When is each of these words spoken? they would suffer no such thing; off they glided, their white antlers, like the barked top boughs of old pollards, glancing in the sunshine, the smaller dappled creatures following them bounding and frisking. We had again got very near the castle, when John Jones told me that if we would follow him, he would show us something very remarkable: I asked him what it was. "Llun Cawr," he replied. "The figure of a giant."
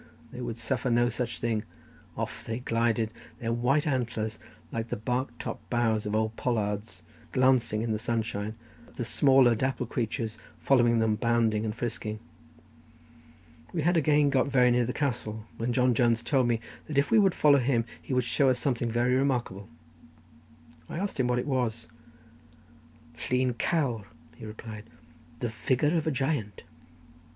they 0.31 0.41
would 0.41 0.57
suffer 0.57 0.89
no 0.89 1.09
such 1.09 1.37
thing; 1.37 1.63
off 2.17 2.43
they 2.43 2.57
glided, 2.57 3.11
their 3.37 3.53
white 3.53 3.85
antlers, 3.85 4.39
like 4.71 4.87
the 4.87 4.95
barked 4.95 5.37
top 5.37 5.59
boughs 5.69 6.07
of 6.07 6.15
old 6.15 6.35
pollards, 6.35 7.03
glancing 7.31 7.83
in 7.83 7.91
the 7.91 7.99
sunshine, 7.99 8.55
the 8.95 9.05
smaller 9.05 9.53
dappled 9.53 9.89
creatures 9.89 10.39
following 10.57 10.97
them 10.97 11.15
bounding 11.17 11.63
and 11.63 11.75
frisking. 11.75 12.19
We 13.73 13.83
had 13.83 13.95
again 13.95 14.31
got 14.31 14.47
very 14.47 14.71
near 14.71 14.85
the 14.85 14.91
castle, 14.91 15.45
when 15.57 15.71
John 15.71 15.93
Jones 15.93 16.23
told 16.23 16.47
me 16.47 16.61
that 16.87 16.97
if 16.97 17.11
we 17.11 17.19
would 17.19 17.35
follow 17.35 17.59
him, 17.59 17.85
he 18.01 18.11
would 18.11 18.23
show 18.23 18.49
us 18.49 18.57
something 18.57 18.89
very 18.89 19.13
remarkable: 19.13 19.69
I 20.89 20.97
asked 20.97 21.19
him 21.19 21.27
what 21.27 21.37
it 21.37 21.45
was. 21.45 21.85
"Llun 23.29 23.53
Cawr," 23.59 24.05
he 24.35 24.47
replied. 24.47 24.85
"The 25.41 25.51
figure 25.51 25.95
of 25.95 26.07
a 26.07 26.11
giant." 26.11 26.63